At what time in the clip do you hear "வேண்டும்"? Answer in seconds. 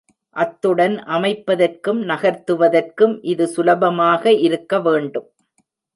4.79-5.29